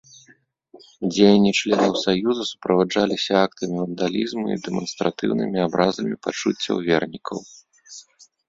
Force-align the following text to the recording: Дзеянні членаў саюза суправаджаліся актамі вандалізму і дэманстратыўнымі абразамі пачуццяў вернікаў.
Дзеянні 1.11 1.51
членаў 1.59 1.91
саюза 2.03 2.43
суправаджаліся 2.51 3.33
актамі 3.49 3.75
вандалізму 3.83 4.45
і 4.55 4.57
дэманстратыўнымі 4.69 5.57
абразамі 5.67 6.15
пачуццяў 6.29 6.75
вернікаў. 6.89 7.37